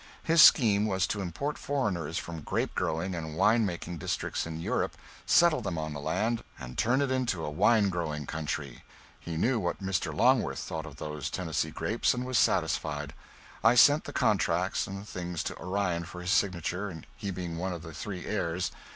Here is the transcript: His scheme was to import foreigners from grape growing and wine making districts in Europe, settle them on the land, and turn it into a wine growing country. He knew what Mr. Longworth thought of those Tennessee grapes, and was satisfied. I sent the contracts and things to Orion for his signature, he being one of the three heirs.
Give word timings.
His 0.23 0.41
scheme 0.41 0.87
was 0.87 1.05
to 1.05 1.21
import 1.21 1.59
foreigners 1.59 2.17
from 2.17 2.41
grape 2.41 2.73
growing 2.73 3.13
and 3.13 3.35
wine 3.35 3.67
making 3.67 3.99
districts 3.99 4.47
in 4.47 4.59
Europe, 4.59 4.97
settle 5.27 5.61
them 5.61 5.77
on 5.77 5.93
the 5.93 5.99
land, 5.99 6.43
and 6.57 6.75
turn 6.75 7.03
it 7.03 7.11
into 7.11 7.45
a 7.45 7.51
wine 7.51 7.89
growing 7.89 8.25
country. 8.25 8.83
He 9.19 9.37
knew 9.37 9.59
what 9.59 9.79
Mr. 9.79 10.11
Longworth 10.11 10.57
thought 10.57 10.87
of 10.87 10.95
those 10.95 11.29
Tennessee 11.29 11.69
grapes, 11.69 12.15
and 12.15 12.25
was 12.25 12.39
satisfied. 12.39 13.13
I 13.63 13.75
sent 13.75 14.05
the 14.05 14.11
contracts 14.11 14.87
and 14.87 15.07
things 15.07 15.43
to 15.43 15.57
Orion 15.59 16.05
for 16.05 16.21
his 16.21 16.31
signature, 16.31 17.03
he 17.15 17.29
being 17.29 17.57
one 17.57 17.71
of 17.71 17.83
the 17.83 17.93
three 17.93 18.25
heirs. 18.25 18.71